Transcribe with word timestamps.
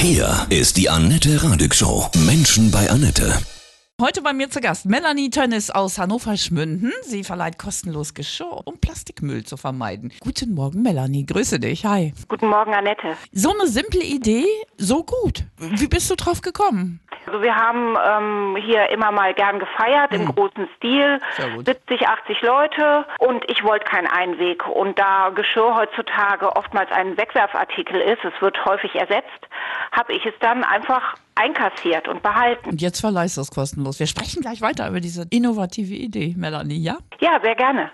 Hier 0.00 0.46
ist 0.48 0.76
die 0.76 0.88
Annette 0.88 1.42
Radig 1.42 1.74
Show. 1.74 2.08
Menschen 2.24 2.70
bei 2.70 2.88
Annette. 2.88 3.32
Heute 4.00 4.22
bei 4.22 4.32
mir 4.32 4.48
zu 4.48 4.60
Gast 4.60 4.86
Melanie 4.86 5.28
Tönnes 5.28 5.72
aus 5.72 5.98
Hannover-Schmünden. 5.98 6.92
Sie 7.02 7.24
verleiht 7.24 7.58
kostenlos 7.58 8.14
Geschirr, 8.14 8.60
um 8.64 8.80
Plastikmüll 8.80 9.42
zu 9.42 9.56
vermeiden. 9.56 10.12
Guten 10.20 10.54
Morgen, 10.54 10.82
Melanie. 10.82 11.26
Grüße 11.26 11.58
dich. 11.58 11.84
Hi. 11.84 12.14
Guten 12.28 12.46
Morgen, 12.46 12.74
Annette. 12.74 13.16
So 13.32 13.50
eine 13.50 13.66
simple 13.66 14.02
Idee, 14.04 14.46
so 14.76 15.02
gut. 15.02 15.42
Wie 15.58 15.88
bist 15.88 16.08
du 16.12 16.14
drauf 16.14 16.42
gekommen? 16.42 17.00
Also 17.26 17.42
wir 17.42 17.54
haben 17.54 17.96
ähm, 18.08 18.56
hier 18.64 18.88
immer 18.88 19.12
mal 19.12 19.34
gern 19.34 19.58
gefeiert 19.58 20.14
im 20.14 20.34
großen 20.34 20.66
Stil, 20.76 21.20
Sehr 21.36 21.50
gut. 21.50 21.66
70, 21.66 22.08
80 22.08 22.40
Leute 22.40 23.04
und 23.18 23.44
ich 23.50 23.62
wollte 23.64 23.84
keinen 23.84 24.06
Einweg. 24.06 24.66
Und 24.66 24.98
da 24.98 25.28
Geschirr 25.30 25.74
heutzutage 25.74 26.56
oftmals 26.56 26.90
ein 26.90 27.18
Wegwerfartikel 27.18 28.00
ist, 28.00 28.24
es 28.24 28.32
wird 28.40 28.64
häufig 28.64 28.94
ersetzt, 28.94 29.47
habe 29.98 30.12
ich 30.12 30.24
es 30.24 30.34
dann 30.40 30.62
einfach 30.62 31.16
einkassiert 31.34 32.06
und 32.08 32.22
behalten. 32.22 32.70
Und 32.70 32.80
jetzt 32.80 33.00
verleihst 33.00 33.36
du 33.36 33.40
es 33.40 33.50
kostenlos. 33.50 33.98
Wir 33.98 34.06
sprechen 34.06 34.42
gleich 34.42 34.60
weiter 34.60 34.88
über 34.88 35.00
diese 35.00 35.26
innovative 35.30 35.94
Idee, 35.94 36.34
Melanie, 36.36 36.78
ja? 36.78 36.98
Ja, 37.20 37.40
sehr 37.42 37.56
gerne. 37.56 37.90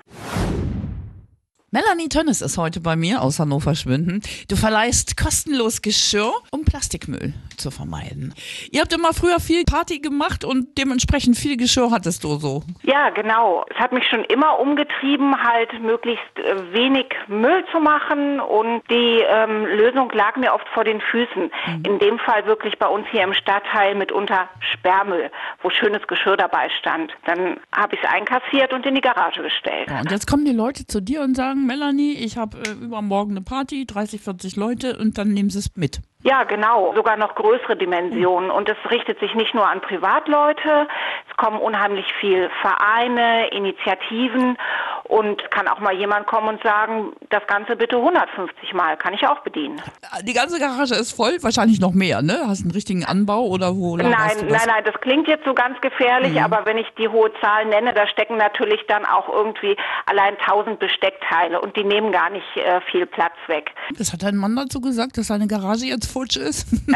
Melanie 1.74 2.08
Tönnes 2.08 2.40
ist 2.40 2.56
heute 2.56 2.78
bei 2.78 2.94
mir 2.94 3.20
aus 3.20 3.40
Hannover-Schmünden. 3.40 4.22
Du 4.46 4.54
verleihst 4.54 5.16
kostenlos 5.16 5.82
Geschirr, 5.82 6.32
um 6.52 6.64
Plastikmüll 6.64 7.34
zu 7.56 7.72
vermeiden. 7.72 8.32
Ihr 8.70 8.80
habt 8.80 8.92
immer 8.92 9.12
früher 9.12 9.40
viel 9.40 9.64
Party 9.64 9.98
gemacht 9.98 10.44
und 10.44 10.78
dementsprechend 10.78 11.36
viel 11.36 11.56
Geschirr 11.56 11.90
hattest 11.90 12.22
du 12.22 12.36
so. 12.36 12.62
Ja, 12.84 13.10
genau. 13.10 13.66
Es 13.70 13.76
hat 13.76 13.90
mich 13.90 14.04
schon 14.08 14.22
immer 14.26 14.60
umgetrieben, 14.60 15.34
halt 15.42 15.82
möglichst 15.82 16.22
äh, 16.36 16.72
wenig 16.72 17.06
Müll 17.26 17.64
zu 17.72 17.80
machen 17.80 18.38
und 18.38 18.82
die 18.88 19.24
ähm, 19.26 19.66
Lösung 19.66 20.12
lag 20.12 20.36
mir 20.36 20.54
oft 20.54 20.68
vor 20.74 20.84
den 20.84 21.00
Füßen. 21.00 21.50
In 21.84 21.98
dem 21.98 22.20
Fall 22.20 22.46
wirklich 22.46 22.78
bei 22.78 22.86
uns 22.86 23.04
hier 23.10 23.24
im 23.24 23.34
Stadtteil 23.34 23.96
mitunter 23.96 24.48
Sperrmüll, 24.60 25.28
wo 25.60 25.70
schönes 25.70 26.06
Geschirr 26.06 26.36
dabei 26.36 26.68
stand. 26.78 27.12
Dann 27.26 27.58
habe 27.72 27.96
ich 27.96 28.00
es 28.00 28.08
einkassiert 28.08 28.72
und 28.72 28.86
in 28.86 28.94
die 28.94 29.00
Garage 29.00 29.42
gestellt. 29.42 29.88
Ja, 29.90 29.98
und 30.02 30.12
jetzt 30.12 30.28
kommen 30.28 30.44
die 30.44 30.52
Leute 30.52 30.86
zu 30.86 31.00
dir 31.00 31.22
und 31.22 31.34
sagen, 31.34 31.63
Melanie, 31.66 32.14
ich 32.14 32.36
habe 32.36 32.58
äh, 32.58 32.84
übermorgen 32.84 33.32
eine 33.32 33.42
Party, 33.42 33.86
30, 33.86 34.20
40 34.20 34.56
Leute 34.56 34.98
und 34.98 35.18
dann 35.18 35.28
nehmen 35.28 35.50
sie 35.50 35.58
es 35.58 35.76
mit. 35.76 36.00
Ja, 36.22 36.44
genau. 36.44 36.94
Sogar 36.94 37.18
noch 37.18 37.34
größere 37.34 37.76
Dimensionen. 37.76 38.50
Und 38.50 38.68
es 38.68 38.76
richtet 38.90 39.20
sich 39.20 39.34
nicht 39.34 39.54
nur 39.54 39.68
an 39.68 39.82
Privatleute. 39.82 40.88
Es 41.28 41.36
kommen 41.36 41.58
unheimlich 41.58 42.06
viel 42.18 42.50
Vereine, 42.62 43.48
Initiativen. 43.48 44.56
Und 45.06 45.50
kann 45.50 45.68
auch 45.68 45.80
mal 45.80 45.94
jemand 45.94 46.26
kommen 46.26 46.48
und 46.48 46.62
sagen, 46.62 47.12
das 47.28 47.46
Ganze 47.46 47.76
bitte 47.76 47.96
150 47.96 48.72
Mal. 48.72 48.96
Kann 48.96 49.12
ich 49.12 49.26
auch 49.26 49.40
bedienen. 49.40 49.80
Die 50.22 50.32
ganze 50.32 50.58
Garage 50.58 50.94
ist 50.94 51.12
voll, 51.12 51.36
wahrscheinlich 51.42 51.78
noch 51.78 51.92
mehr, 51.92 52.22
ne? 52.22 52.40
Hast 52.46 52.62
einen 52.62 52.70
richtigen 52.70 53.04
Anbau 53.04 53.42
oder 53.46 53.76
wo 53.76 53.96
Nein, 53.96 54.06
du 54.06 54.12
nein, 54.12 54.48
das? 54.48 54.66
nein, 54.66 54.82
das 54.84 54.94
klingt 55.02 55.28
jetzt 55.28 55.44
so 55.44 55.52
ganz 55.52 55.78
gefährlich, 55.82 56.40
aber 56.40 56.64
wenn 56.64 56.78
ich 56.78 56.86
die 56.98 57.08
hohe 57.08 57.30
Zahl 57.40 57.66
nenne, 57.66 57.92
da 57.92 58.06
stecken 58.08 58.38
natürlich 58.38 58.80
dann 58.88 59.04
auch 59.04 59.28
irgendwie 59.28 59.76
allein 60.06 60.36
1000 60.38 60.78
Besteckteile 60.78 61.60
und 61.60 61.76
die 61.76 61.84
nehmen 61.84 62.10
gar 62.10 62.30
nicht 62.30 62.56
äh, 62.56 62.80
viel 62.90 63.04
Platz 63.06 63.34
weg. 63.46 63.72
Das 63.98 64.12
hat 64.12 64.22
dein 64.22 64.36
Mann 64.36 64.56
dazu 64.56 64.80
gesagt, 64.80 65.18
dass 65.18 65.26
seine 65.26 65.46
Garage 65.46 65.84
jetzt 65.86 66.10
futsch 66.10 66.36
ist. 66.36 66.66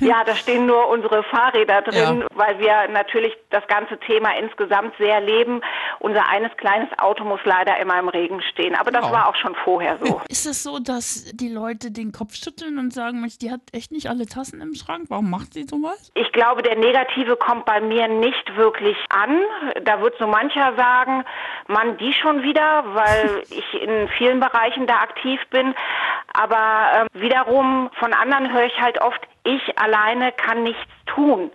Ja, 0.00 0.22
da 0.24 0.34
stehen 0.36 0.66
nur 0.66 0.88
unsere 0.88 1.22
Fahrräder 1.24 1.82
drin, 1.82 2.20
Ja. 2.20 2.26
weil 2.34 2.58
wir 2.58 2.88
natürlich 2.92 3.32
das 3.50 3.66
ganze 3.68 3.98
Thema 3.98 4.30
insgesamt 4.38 4.94
sehr 4.98 5.20
leben. 5.20 5.60
Unser 6.00 6.28
eines 6.28 6.54
kleines 6.56 6.88
Auto 6.98 7.24
muss 7.24 7.40
leider 7.44 7.78
immer 7.78 7.98
im 7.98 8.08
Regen 8.08 8.40
stehen, 8.52 8.74
aber 8.74 8.90
das 8.90 9.04
Ja. 9.06 9.12
war 9.12 9.28
auch 9.28 9.36
schon 9.36 9.54
vorher 9.64 9.98
so. 10.02 10.20
ist 10.28 10.46
es 10.46 10.62
so, 10.62 10.78
dass 10.78 11.24
die 11.34 11.48
Leute 11.48 11.90
den 11.90 12.12
Kopf 12.12 12.34
schütteln 12.34 12.78
und 12.78 12.92
sagen, 12.92 13.20
Mensch, 13.20 13.38
die 13.38 13.50
hat 13.50 13.60
echt 13.72 13.92
nicht 13.92 14.08
alle 14.08 14.26
Tassen 14.26 14.60
im 14.60 14.74
Schrank? 14.74 15.06
Warum 15.08 15.30
macht 15.30 15.54
sie 15.54 15.64
sowas? 15.64 16.10
Ich 16.14 16.32
glaube, 16.32 16.62
der 16.62 16.76
Negative 16.76 17.36
kommt 17.36 17.64
bei 17.64 17.80
mir 17.80 18.08
nicht 18.08 18.56
wirklich 18.56 18.96
an. 19.10 19.40
Da 19.84 20.00
wird 20.00 20.16
so 20.18 20.26
mancher 20.26 20.74
sagen, 20.76 21.24
Mann, 21.68 21.96
die 21.98 22.12
schon 22.12 22.42
wieder, 22.42 22.84
weil 22.94 23.42
ich 23.50 23.74
in 23.82 24.08
vielen 24.18 24.40
Bereichen 24.40 24.86
da 24.86 24.96
aktiv 24.98 25.40
bin. 25.50 25.74
Aber 26.32 26.90
ähm, 26.94 27.06
wiederum 27.12 27.90
von 27.98 28.12
anderen 28.12 28.52
höre 28.52 28.64
ich 28.66 28.80
halt 28.80 29.00
oft, 29.00 29.20
ich 29.44 29.78
alleine 29.78 30.32
kann 30.32 30.62
nichts 30.62 30.82
tun. 31.06 31.50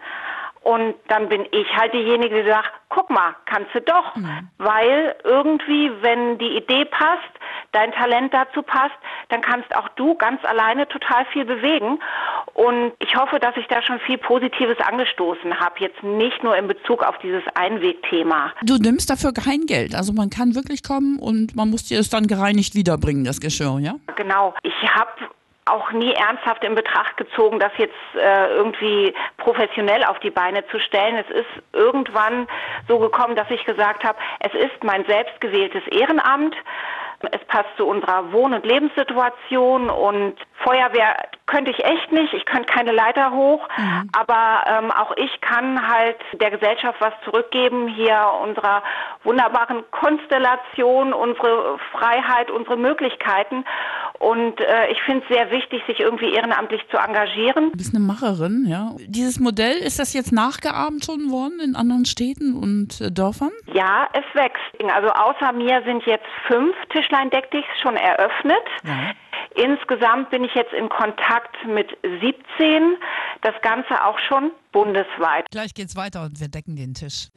Und 0.62 0.96
dann 1.08 1.30
bin 1.30 1.46
ich 1.52 1.68
halt 1.76 1.94
diejenige, 1.94 2.44
die 2.44 2.50
sagt, 2.50 2.72
guck 2.90 3.10
mal, 3.10 3.36
kannst 3.46 3.74
du 3.74 3.82
doch. 3.82 4.16
Weil 4.58 5.16
irgendwie, 5.24 5.92
wenn 6.02 6.38
die 6.38 6.58
Idee 6.58 6.86
passt, 6.86 7.30
dein 7.72 7.92
Talent 7.92 8.34
dazu 8.34 8.64
passt, 8.64 8.96
dann 9.30 9.42
kannst 9.42 9.76
auch 9.76 9.90
du 9.90 10.16
ganz 10.16 10.44
alleine 10.44 10.88
total 10.88 11.26
viel 11.28 11.46
bewegen. 11.46 12.00
Und 12.54 12.94
ich 13.00 13.16
hoffe, 13.16 13.40
dass 13.40 13.56
ich 13.58 13.68
da 13.68 13.82
schon 13.82 14.00
viel 14.00 14.18
Positives 14.18 14.78
angestoßen 14.80 15.60
habe. 15.60 15.76
Jetzt 15.80 16.02
nicht 16.04 16.44
nur 16.44 16.58
in 16.58 16.68
Bezug 16.68 17.04
auf 17.04 17.18
dieses 17.20 17.44
Einwegthema. 17.54 18.52
Du 18.64 18.78
nimmst 18.78 19.10
dafür 19.10 19.34
kein 19.34 19.66
Geld. 19.66 19.96
Also 19.96 20.12
man 20.14 20.30
kann 20.30 20.56
wirklich 20.56 20.84
kommen 20.84 21.20
und 21.20 21.56
man 21.56 21.70
muss 21.70 21.86
dir 21.86 22.00
es 22.00 22.10
dann 22.10 22.28
gereinigt 22.28 22.76
wiederbringen, 22.76 23.24
das 23.24 23.40
Geschirr, 23.40 23.80
ja? 23.80 23.96
Genau. 24.16 24.54
Ich 24.64 24.74
habe 24.84 25.12
auch 25.72 25.92
nie 25.92 26.14
ernsthaft 26.14 26.64
in 26.64 26.76
Betracht 26.76 27.18
gezogen, 27.18 27.60
das 27.60 27.72
jetzt 27.78 27.94
äh, 28.16 28.48
irgendwie 28.54 29.14
professionell 29.38 30.04
auf 30.04 30.20
die 30.20 30.30
Beine 30.32 30.66
zu 30.68 30.80
stellen. 30.80 31.18
Es 31.18 31.30
ist 31.30 31.64
irgendwann 31.74 32.48
so 32.88 33.00
gekommen, 33.00 33.36
dass 33.36 33.50
ich 33.50 33.64
gesagt 33.66 34.04
habe, 34.04 34.18
es 34.40 34.54
ist 34.54 34.84
mein 34.84 35.06
selbstgewähltes 35.06 35.86
Ehrenamt. 35.88 36.56
Es 37.32 37.44
passt 37.48 37.70
zu 37.76 37.86
unserer 37.86 38.32
Wohn- 38.32 38.54
und 38.54 38.66
Lebenssituation 38.66 39.90
und 39.90 40.36
Feuerwehr 40.64 41.18
könnte 41.48 41.72
ich 41.72 41.84
echt 41.84 42.12
nicht. 42.12 42.34
Ich 42.34 42.46
könnte 42.46 42.72
keine 42.72 42.92
Leiter 42.92 43.32
hoch, 43.32 43.68
aber 44.14 44.64
ähm, 44.68 44.92
auch 44.92 45.12
ich 45.18 45.42
kann 45.42 45.86
halt 45.86 46.18
der 46.34 46.52
Gesellschaft 46.52 47.02
was 47.02 47.14
zurückgeben, 47.26 47.88
hier 47.90 48.32
unserer 48.42 48.84
wunderbaren 49.24 49.84
Konstellation, 49.92 51.12
unsere 51.12 51.78
Freiheit, 51.92 52.52
unsere 52.52 52.78
Möglichkeiten. 52.78 53.66
Und 54.20 54.60
äh, 54.60 54.92
ich 54.92 55.02
finde 55.04 55.24
es 55.24 55.34
sehr 55.34 55.50
wichtig, 55.50 55.82
sich 55.88 56.00
irgendwie 56.00 56.34
ehrenamtlich 56.34 56.82
zu 56.92 56.98
engagieren. 56.98 57.72
Du 57.72 57.78
bist 57.78 57.96
eine 57.96 58.04
Macherin, 58.04 58.66
ja. 58.68 58.96
Dieses 59.00 59.40
Modell, 59.40 59.78
ist 59.78 59.98
das 59.98 60.14
jetzt 60.14 60.34
nachgeahmt 60.34 61.06
schon 61.06 61.32
worden 61.32 61.60
in 61.64 61.76
anderen 61.76 62.06
Städten 62.06 62.54
und 62.54 63.00
äh, 63.00 63.12
Dörfern? 63.12 63.52
Ja, 63.74 64.08
es 64.14 64.26
wächst. 64.34 64.60
Also 64.94 65.10
außer 65.10 65.54
mir 65.54 65.82
sind 65.86 66.04
jetzt 66.06 66.28
fünf 66.48 66.76
Tischlein 66.90 67.30
deck 67.30 67.50
dichs 67.52 67.68
schon 67.82 67.96
eröffnet. 67.96 68.64
Ja. 68.84 69.12
Insgesamt 69.56 70.30
bin 70.30 70.44
ich 70.44 70.54
jetzt 70.54 70.74
in 70.74 70.90
Kontakt 70.90 71.56
mit 71.66 71.98
17. 72.04 72.98
Das 73.42 73.54
Ganze 73.62 74.04
auch 74.04 74.20
schon 74.28 74.52
bundesweit. 74.72 75.46
Gleich 75.52 75.74
geht's 75.74 75.96
weiter 75.96 76.24
und 76.24 76.40
wir 76.40 76.50
decken 76.50 76.76
den 76.76 76.94
Tisch. 76.94 77.30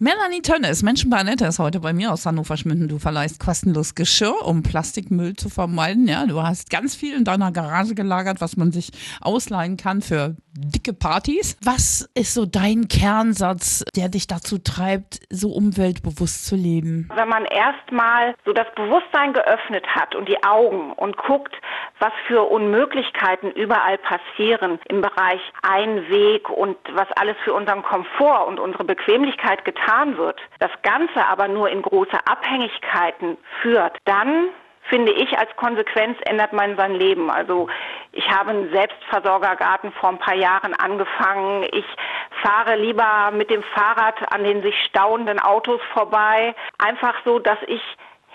Melanie 0.00 0.42
Tönnes, 0.42 0.82
Menschen 0.82 1.08
bei 1.08 1.18
Annette, 1.18 1.46
ist 1.46 1.60
heute 1.60 1.78
bei 1.78 1.92
mir 1.92 2.12
aus 2.12 2.26
Hannover 2.26 2.56
Schmünden. 2.56 2.88
Du 2.88 2.98
verleihst 2.98 3.38
kostenlos 3.38 3.94
Geschirr, 3.94 4.44
um 4.44 4.64
Plastikmüll 4.64 5.36
zu 5.36 5.48
vermeiden. 5.48 6.08
Ja, 6.08 6.26
du 6.26 6.42
hast 6.42 6.68
ganz 6.68 6.96
viel 6.96 7.14
in 7.14 7.22
deiner 7.22 7.52
Garage 7.52 7.94
gelagert, 7.94 8.40
was 8.40 8.56
man 8.56 8.72
sich 8.72 8.90
ausleihen 9.20 9.76
kann 9.76 10.02
für 10.02 10.34
dicke 10.56 10.92
Partys. 10.92 11.56
Was 11.64 12.08
ist 12.14 12.34
so 12.34 12.46
dein 12.46 12.88
Kernsatz, 12.88 13.84
der 13.96 14.08
dich 14.08 14.26
dazu 14.26 14.58
treibt, 14.58 15.20
so 15.30 15.50
umweltbewusst 15.50 16.46
zu 16.46 16.56
leben? 16.56 17.08
Wenn 17.14 17.28
man 17.28 17.44
erstmal 17.44 18.34
so 18.44 18.52
das 18.52 18.66
Bewusstsein 18.74 19.32
geöffnet 19.32 19.86
hat 19.86 20.14
und 20.14 20.28
die 20.28 20.42
Augen 20.44 20.92
und 20.92 21.16
guckt, 21.16 21.54
was 21.98 22.12
für 22.26 22.42
Unmöglichkeiten 22.42 23.50
überall 23.52 23.98
passieren 23.98 24.78
im 24.88 25.00
Bereich 25.00 25.40
Einweg 25.62 26.48
und 26.48 26.76
was 26.92 27.10
alles 27.16 27.36
für 27.44 27.52
unseren 27.52 27.82
Komfort 27.82 28.46
und 28.46 28.60
unsere 28.60 28.84
Bequemlichkeit 28.84 29.64
getan 29.64 30.16
wird, 30.16 30.40
das 30.60 30.70
Ganze 30.82 31.26
aber 31.26 31.48
nur 31.48 31.68
in 31.68 31.82
große 31.82 32.26
Abhängigkeiten 32.26 33.36
führt, 33.62 33.98
dann 34.04 34.48
finde 34.88 35.12
ich, 35.12 35.36
als 35.38 35.54
Konsequenz 35.56 36.18
ändert 36.26 36.52
man 36.52 36.76
sein 36.76 36.94
Leben. 36.94 37.30
Also 37.30 37.68
ich 38.12 38.28
habe 38.30 38.50
einen 38.50 38.70
Selbstversorgergarten 38.72 39.92
vor 39.92 40.10
ein 40.10 40.18
paar 40.18 40.34
Jahren 40.34 40.74
angefangen. 40.74 41.64
Ich 41.72 41.86
fahre 42.42 42.76
lieber 42.76 43.30
mit 43.32 43.50
dem 43.50 43.62
Fahrrad 43.74 44.32
an 44.32 44.44
den 44.44 44.62
sich 44.62 44.74
stauenden 44.88 45.38
Autos 45.38 45.80
vorbei. 45.92 46.54
Einfach 46.78 47.14
so, 47.24 47.38
dass 47.38 47.58
ich 47.66 47.80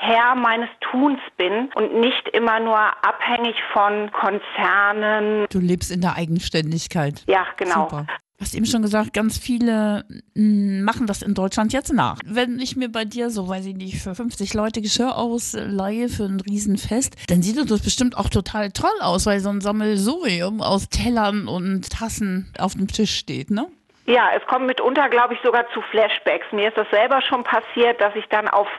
Herr 0.01 0.33
meines 0.35 0.69
Tuns 0.79 1.19
bin 1.35 1.69
und 1.75 1.93
nicht 1.93 2.29
immer 2.29 2.59
nur 2.61 2.79
abhängig 2.79 3.55
von 3.73 4.09
Konzernen. 4.13 5.45
Du 5.49 5.59
lebst 5.59 5.91
in 5.91 5.99
der 5.99 6.15
Eigenständigkeit. 6.15 7.23
Ja, 7.27 7.45
genau. 7.57 7.89
Super. 7.89 8.07
Du 8.39 8.45
hast 8.45 8.55
eben 8.55 8.65
schon 8.65 8.81
gesagt, 8.81 9.13
ganz 9.13 9.37
viele 9.37 10.05
mm, 10.33 10.83
machen 10.83 11.07
das 11.07 11.21
in 11.21 11.33
Deutschland 11.33 11.73
jetzt 11.73 11.91
nach. 11.91 12.19
Wenn 12.23 12.57
ich 12.59 12.77
mir 12.77 12.89
bei 12.89 13.03
dir 13.03 13.31
so, 13.31 13.49
weiß 13.49 13.65
ich 13.65 13.75
nicht, 13.75 14.01
für 14.01 14.15
50 14.15 14.53
Leute 14.53 14.81
Geschirr 14.81 15.17
ausleihe 15.17 16.07
für 16.07 16.23
ein 16.23 16.39
Riesenfest, 16.39 17.17
dann 17.27 17.41
sieht 17.41 17.57
das 17.57 17.83
bestimmt 17.83 18.17
auch 18.17 18.29
total 18.29 18.71
toll 18.71 18.97
aus, 19.01 19.25
weil 19.25 19.41
so 19.41 19.49
ein 19.49 19.59
Sammelsurium 19.59 20.61
aus 20.61 20.87
Tellern 20.87 21.49
und 21.49 21.89
Tassen 21.89 22.49
auf 22.57 22.75
dem 22.75 22.87
Tisch 22.87 23.13
steht, 23.13 23.51
ne? 23.51 23.67
Ja, 24.05 24.29
es 24.33 24.43
kommt 24.47 24.67
mitunter, 24.67 25.09
glaube 25.09 25.33
ich, 25.33 25.41
sogar 25.41 25.69
zu 25.73 25.81
Flashbacks. 25.81 26.47
Mir 26.53 26.69
ist 26.69 26.77
das 26.77 26.89
selber 26.91 27.21
schon 27.21 27.43
passiert, 27.43 27.99
dass 27.99 28.15
ich 28.15 28.25
dann 28.29 28.47
auf 28.47 28.69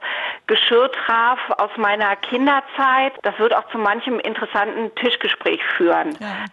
Geschirr 0.47 0.91
traf 0.91 1.39
aus 1.59 1.71
meiner 1.77 2.17
Kinderzeit. 2.17 3.13
Das 3.23 3.39
wird 3.39 3.55
auch 3.55 3.71
zu 3.71 3.77
manchem 3.79 4.19
interessanten 4.21 4.93
Tischgespräch 4.95 5.61
führen. 5.77 6.17
Ja. 6.19 6.47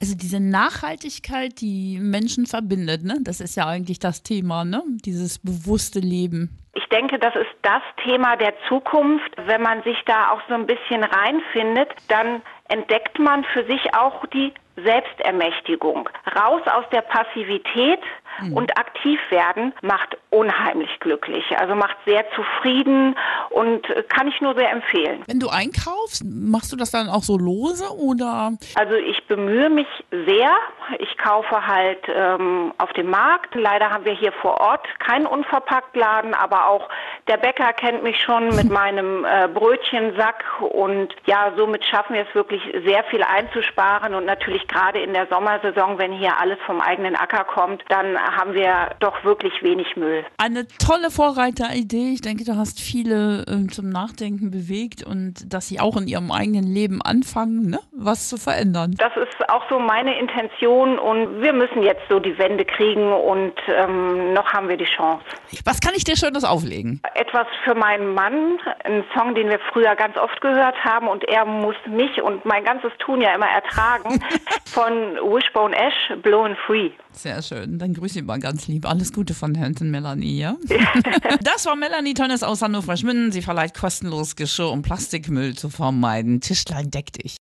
Also 0.00 0.14
diese 0.16 0.40
Nachhaltigkeit, 0.40 1.60
die 1.60 1.98
Menschen 2.00 2.46
verbindet, 2.46 3.04
ne? 3.04 3.18
Das 3.22 3.40
ist 3.40 3.56
ja 3.56 3.66
eigentlich 3.66 3.98
das 3.98 4.22
Thema, 4.22 4.64
ne? 4.64 4.82
Dieses 5.04 5.38
bewusste 5.38 6.00
Leben. 6.00 6.58
Ich 6.74 6.86
denke, 6.90 7.18
das 7.18 7.34
ist 7.34 7.50
das 7.62 7.82
Thema 8.04 8.36
der 8.36 8.54
Zukunft. 8.68 9.30
Wenn 9.46 9.62
man 9.62 9.82
sich 9.82 9.96
da 10.06 10.30
auch 10.30 10.40
so 10.48 10.54
ein 10.54 10.66
bisschen 10.66 11.02
reinfindet, 11.02 11.88
dann 12.08 12.40
entdeckt 12.68 13.18
man 13.18 13.44
für 13.44 13.64
sich 13.66 13.94
auch 13.94 14.24
die 14.26 14.52
Selbstermächtigung. 14.84 16.08
Raus 16.36 16.62
aus 16.66 16.84
der 16.92 17.02
Passivität 17.02 18.00
mhm. 18.40 18.52
und 18.52 18.78
aktiv 18.78 19.18
werden 19.30 19.72
macht 19.82 20.16
unheimlich 20.30 20.90
glücklich. 21.00 21.44
Also 21.58 21.74
macht 21.74 21.96
sehr 22.06 22.24
zufrieden 22.32 23.16
und 23.50 23.82
kann 24.08 24.28
ich 24.28 24.40
nur 24.40 24.54
sehr 24.54 24.70
empfehlen. 24.70 25.22
Wenn 25.26 25.40
du 25.40 25.48
einkaufst, 25.48 26.24
machst 26.24 26.72
du 26.72 26.76
das 26.76 26.90
dann 26.90 27.08
auch 27.08 27.22
so 27.22 27.36
lose 27.36 27.84
oder? 27.96 28.52
Also 28.74 28.94
ich 28.94 29.26
bemühe 29.26 29.70
mich 29.70 29.88
sehr. 30.10 30.50
Ich 30.98 31.16
kaufe 31.18 31.66
halt 31.66 32.00
ähm, 32.08 32.72
auf 32.78 32.92
dem 32.94 33.10
Markt. 33.10 33.54
Leider 33.54 33.90
haben 33.90 34.04
wir 34.04 34.14
hier 34.14 34.32
vor 34.32 34.60
Ort 34.60 34.86
keinen 34.98 35.26
Unverpacktladen, 35.26 36.34
aber 36.34 36.68
auch 36.68 36.88
der 37.28 37.36
Bäcker 37.36 37.72
kennt 37.72 38.02
mich 38.02 38.20
schon 38.22 38.48
mit 38.56 38.70
meinem 38.70 39.24
äh, 39.24 39.48
Brötchensack 39.48 40.44
und 40.60 41.14
ja, 41.26 41.52
somit 41.56 41.84
schaffen 41.84 42.14
wir 42.14 42.26
es 42.28 42.34
wirklich 42.34 42.62
sehr 42.86 43.04
viel 43.04 43.22
einzusparen 43.22 44.14
und 44.14 44.24
natürlich 44.24 44.66
gerade 44.68 45.00
in 45.00 45.12
der 45.12 45.26
Sommersaison, 45.26 45.98
wenn 45.98 46.12
hier 46.12 46.38
alles 46.40 46.58
vom 46.66 46.80
eigenen 46.80 47.16
Acker 47.16 47.44
kommt, 47.44 47.82
dann 47.88 48.18
haben 48.18 48.54
wir 48.54 48.90
doch 49.00 49.24
wirklich 49.24 49.52
wenig 49.62 49.96
Müll. 49.96 50.24
Eine 50.38 50.66
tolle 50.78 51.10
Vorreiteridee. 51.10 52.12
Ich 52.12 52.20
denke, 52.20 52.44
du 52.44 52.56
hast 52.56 52.80
viele 52.80 53.44
äh, 53.46 53.66
zum 53.68 53.90
Nachdenken 53.90 54.50
bewegt 54.50 55.02
und 55.02 55.52
dass 55.52 55.68
sie 55.68 55.80
auch 55.80 55.96
in 55.96 56.08
ihrem 56.08 56.30
eigenen 56.30 56.64
Leben 56.64 57.02
anfangen, 57.02 57.70
ne? 57.70 57.80
was 57.92 58.28
zu 58.28 58.36
verändern. 58.36 58.94
Das 58.98 59.12
ist 59.16 59.48
auch 59.48 59.68
so 59.68 59.78
meine 59.78 60.18
Intention 60.18 60.77
und 60.86 61.40
wir 61.40 61.52
müssen 61.52 61.82
jetzt 61.82 62.02
so 62.08 62.20
die 62.20 62.36
Wende 62.38 62.64
kriegen 62.64 63.10
und 63.12 63.54
ähm, 63.68 64.34
noch 64.34 64.52
haben 64.52 64.68
wir 64.68 64.76
die 64.76 64.84
Chance. 64.84 65.24
Was 65.64 65.80
kann 65.80 65.94
ich 65.96 66.04
dir 66.04 66.16
Schönes 66.16 66.44
auflegen? 66.44 67.00
Etwas 67.14 67.46
für 67.64 67.74
meinen 67.74 68.14
Mann, 68.14 68.58
ein 68.84 69.04
Song, 69.16 69.34
den 69.34 69.48
wir 69.48 69.58
früher 69.72 69.96
ganz 69.96 70.16
oft 70.16 70.40
gehört 70.40 70.76
haben 70.84 71.08
und 71.08 71.24
er 71.24 71.44
muss 71.44 71.76
mich 71.86 72.22
und 72.22 72.44
mein 72.44 72.64
ganzes 72.64 72.92
Tun 72.98 73.20
ja 73.20 73.34
immer 73.34 73.48
ertragen, 73.48 74.22
von 74.66 74.92
Wishbone 75.16 75.74
Ash, 75.74 76.12
Blown 76.22 76.56
Free. 76.66 76.90
Sehr 77.12 77.42
schön, 77.42 77.78
dann 77.78 77.94
grüße 77.94 78.20
ich 78.20 78.24
mal 78.24 78.38
ganz 78.38 78.68
lieb. 78.68 78.86
Alles 78.88 79.12
Gute 79.12 79.34
von 79.34 79.54
Herrn 79.54 79.74
Melanie, 79.80 80.38
ja? 80.38 80.54
das 81.42 81.66
war 81.66 81.74
Melanie 81.74 82.14
Tönnes 82.14 82.42
aus 82.42 82.62
Hannover 82.62 82.96
Schminden. 82.96 83.32
Sie 83.32 83.42
verleiht 83.42 83.74
kostenlos 83.74 84.36
Geschirr, 84.36 84.70
um 84.70 84.82
Plastikmüll 84.82 85.54
zu 85.54 85.68
vermeiden. 85.68 86.40
Tischlein 86.40 86.90
deck 86.90 87.12
dich. 87.12 87.36